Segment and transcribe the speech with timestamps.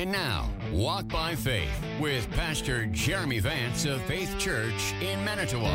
[0.00, 1.68] And now, Walk by Faith
[2.00, 5.70] with Pastor Jeremy Vance of Faith Church in Manitowoc.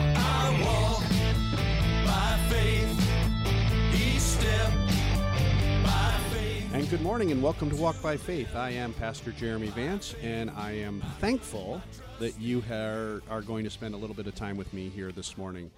[6.96, 8.56] Good morning and welcome to Walk by Faith.
[8.56, 11.82] I am Pastor Jeremy Vance, and I am thankful
[12.20, 15.12] that you are, are going to spend a little bit of time with me here
[15.12, 15.72] this morning.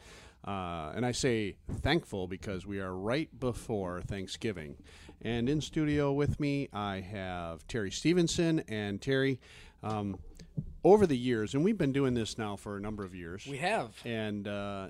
[0.45, 4.75] Uh, and I say thankful because we are right before Thanksgiving.
[5.23, 8.63] And in studio with me, I have Terry Stevenson.
[8.67, 9.39] And Terry,
[9.81, 10.19] um,
[10.83, 13.47] over the years, and we've been doing this now for a number of years.
[13.49, 13.89] We have.
[14.05, 14.89] And uh,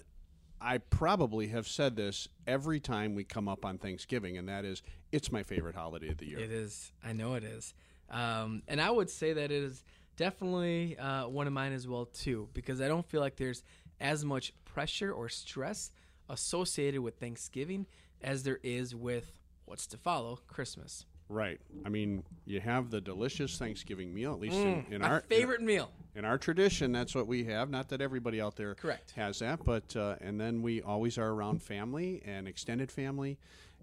[0.59, 4.81] I probably have said this every time we come up on Thanksgiving, and that is,
[5.11, 6.39] it's my favorite holiday of the year.
[6.39, 6.91] It is.
[7.03, 7.73] I know it is.
[8.09, 9.83] Um, and I would say that it is
[10.15, 13.63] definitely uh, one of mine as well too, because I don't feel like there's
[13.99, 15.91] as much pressure or stress
[16.29, 17.85] associated with Thanksgiving
[18.21, 21.05] as there is with what's to follow Christmas.
[21.29, 21.59] Right.
[21.85, 25.61] I mean, you have the delicious Thanksgiving meal, at least in, in Mm, our favorite
[25.61, 25.91] meal.
[26.15, 26.91] in our tradition.
[26.91, 27.69] That's what we have.
[27.69, 29.11] Not that everybody out there Correct.
[29.17, 33.37] has that, but uh, and then we always are around family and extended family,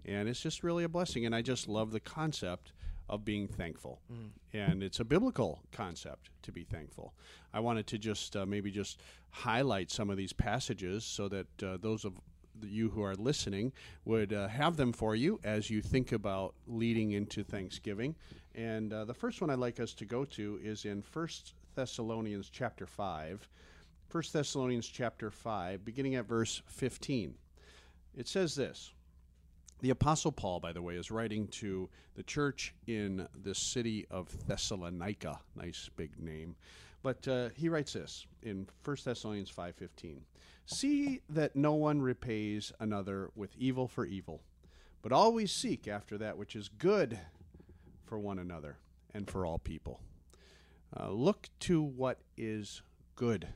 [0.05, 1.25] and it's just really a blessing.
[1.25, 2.71] And I just love the concept
[3.07, 4.29] of being thankful, Mm.
[4.53, 7.13] and it's a biblical concept to be thankful.
[7.53, 11.77] I wanted to just uh, maybe just highlight some of these passages so that uh,
[11.79, 12.13] those of
[12.61, 13.71] you who are listening
[14.05, 18.15] would uh, have them for you as you think about leading into Thanksgiving.
[18.53, 22.49] And uh, the first one I'd like us to go to is in First Thessalonians
[22.49, 23.47] chapter 5.
[24.11, 27.35] 1 Thessalonians chapter 5, beginning at verse 15.
[28.15, 28.93] It says this.
[29.81, 34.47] The Apostle Paul, by the way, is writing to the church in the city of
[34.47, 35.39] Thessalonica.
[35.55, 36.55] Nice big name.
[37.05, 40.21] But uh, he writes this in 1 Thessalonians 5.15.
[40.65, 44.41] See that no one repays another with evil for evil,
[45.03, 47.19] but always seek after that which is good
[48.05, 48.79] for one another
[49.13, 49.99] and for all people.
[50.99, 52.81] Uh, look to what is
[53.15, 53.49] good.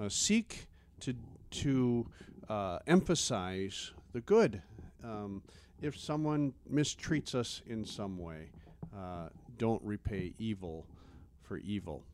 [0.00, 0.66] Uh, seek
[1.00, 1.14] to
[1.50, 2.06] to
[2.48, 4.62] uh, emphasize the good.
[5.04, 5.42] Um,
[5.82, 8.48] if someone mistreats us in some way,
[8.96, 10.86] uh, don't repay evil
[11.42, 12.04] for evil.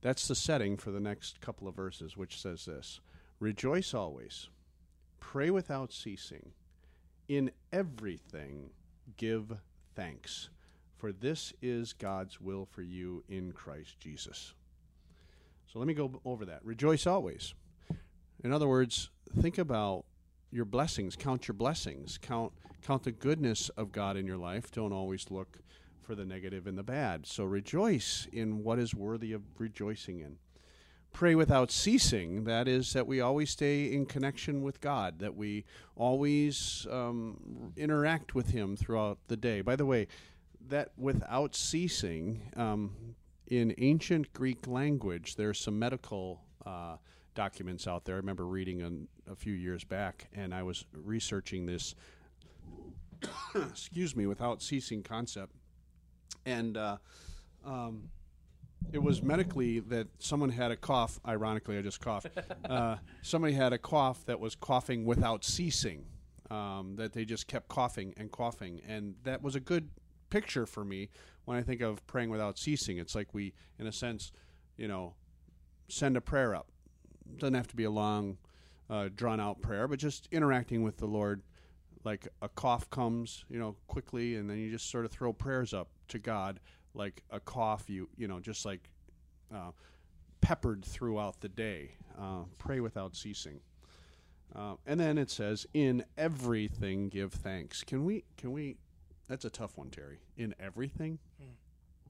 [0.00, 3.00] That's the setting for the next couple of verses, which says this
[3.40, 4.48] Rejoice always,
[5.20, 6.52] pray without ceasing,
[7.28, 8.70] in everything
[9.16, 9.52] give
[9.94, 10.50] thanks,
[10.96, 14.54] for this is God's will for you in Christ Jesus.
[15.72, 16.64] So let me go over that.
[16.64, 17.54] Rejoice always.
[18.42, 19.10] In other words,
[19.40, 20.04] think about
[20.50, 24.70] your blessings, count your blessings, count count the goodness of God in your life.
[24.70, 25.58] Don't always look
[26.08, 27.26] for the negative and the bad.
[27.26, 30.38] So rejoice in what is worthy of rejoicing in.
[31.12, 32.44] Pray without ceasing.
[32.44, 35.66] That is, that we always stay in connection with God, that we
[35.96, 39.60] always um, interact with Him throughout the day.
[39.60, 40.06] By the way,
[40.68, 43.14] that without ceasing, um,
[43.46, 46.96] in ancient Greek language, there's some medical uh,
[47.34, 48.14] documents out there.
[48.14, 51.94] I remember reading an, a few years back, and I was researching this.
[53.54, 55.57] excuse me, without ceasing concept,
[56.46, 56.96] and uh,
[57.64, 58.10] um,
[58.92, 61.20] it was medically that someone had a cough.
[61.26, 62.28] Ironically, I just coughed.
[62.68, 66.04] Uh, somebody had a cough that was coughing without ceasing.
[66.50, 69.90] Um, that they just kept coughing and coughing, and that was a good
[70.30, 71.10] picture for me
[71.44, 72.98] when I think of praying without ceasing.
[72.98, 74.32] It's like we, in a sense,
[74.76, 75.14] you know,
[75.88, 76.68] send a prayer up.
[77.30, 78.38] It doesn't have to be a long,
[78.88, 81.42] uh, drawn out prayer, but just interacting with the Lord.
[82.04, 85.74] Like a cough comes, you know, quickly, and then you just sort of throw prayers
[85.74, 86.60] up to God,
[86.94, 87.88] like a cough.
[87.88, 88.88] You, you know, just like
[89.54, 89.70] uh,
[90.40, 91.92] peppered throughout the day.
[92.18, 93.60] Uh, pray without ceasing.
[94.54, 98.24] Uh, and then it says, "In everything give thanks." Can we?
[98.36, 98.76] Can we?
[99.28, 100.20] That's a tough one, Terry.
[100.36, 101.18] In everything,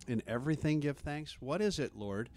[0.07, 1.37] in everything give thanks.
[1.41, 2.31] What is it, Lord,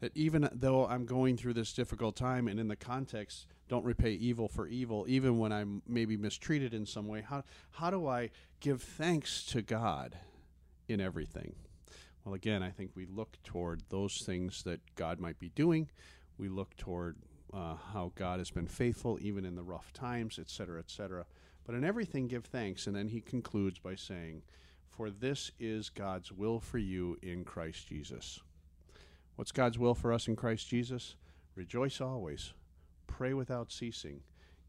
[0.00, 4.12] that even though I'm going through this difficult time, and in the context, don't repay
[4.12, 7.22] evil for evil, even when I'm maybe mistreated in some way.
[7.22, 10.16] How how do I give thanks to God
[10.88, 11.54] in everything?
[12.24, 15.88] Well, again, I think we look toward those things that God might be doing.
[16.38, 17.16] We look toward
[17.54, 21.24] uh, how God has been faithful even in the rough times, et cetera, et cetera.
[21.64, 22.86] But in everything, give thanks.
[22.86, 24.42] And then he concludes by saying,
[24.88, 28.40] For this is God's will for you in Christ Jesus.
[29.36, 31.14] What's God's will for us in Christ Jesus?
[31.54, 32.52] Rejoice always,
[33.06, 34.20] pray without ceasing,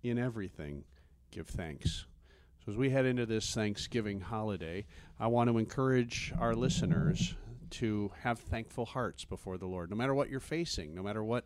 [0.04, 0.84] in everything,
[1.32, 2.06] give thanks.
[2.68, 4.86] As we head into this Thanksgiving holiday,
[5.22, 7.34] I want to encourage our listeners
[7.70, 11.46] to have thankful hearts before the Lord, no matter what you're facing, no matter what,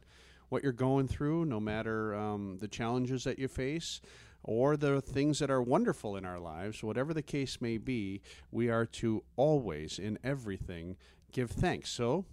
[0.50, 4.02] what you're going through, no matter um, the challenges that you face,
[4.44, 8.72] or the things that are wonderful in our lives, whatever the case may be, we
[8.72, 10.98] are to always, in everything,
[11.32, 11.92] give thanks.
[11.92, 12.26] So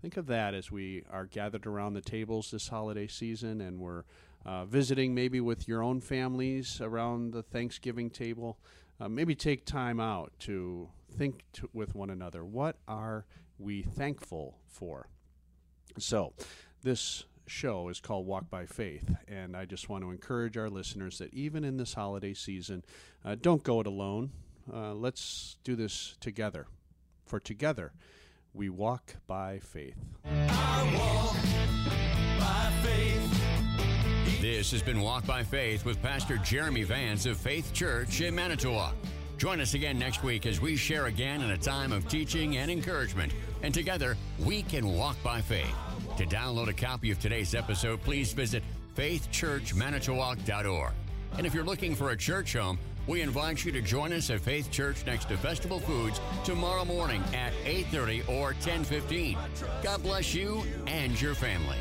[0.00, 4.04] think of that as we are gathered around the tables this holiday season and we're
[4.44, 8.58] uh, visiting maybe with your own families around the Thanksgiving table.
[9.00, 12.44] Uh, maybe take time out to think to, with one another.
[12.44, 13.26] What are
[13.58, 15.08] we thankful for?
[15.98, 16.34] So,
[16.82, 21.18] this show is called Walk by Faith, and I just want to encourage our listeners
[21.18, 22.84] that even in this holiday season,
[23.24, 24.30] uh, don't go it alone.
[24.72, 26.66] Uh, let's do this together.
[27.26, 27.92] For together,
[28.54, 29.96] we walk by faith.
[30.24, 31.36] I walk
[32.38, 33.19] by faith.
[34.40, 38.94] This has been Walk by Faith with Pastor Jeremy Vance of Faith Church in Manitowoc.
[39.36, 42.70] Join us again next week as we share again in a time of teaching and
[42.70, 43.34] encouragement.
[43.62, 45.74] And together, we can walk by faith.
[46.16, 48.62] To download a copy of today's episode, please visit
[48.96, 50.92] faithchurchmanitowoc.org.
[51.36, 54.40] And if you're looking for a church home, we invite you to join us at
[54.40, 59.36] Faith Church next to Festival Foods tomorrow morning at 8:30 or 10:15.
[59.82, 61.76] God bless you and your family.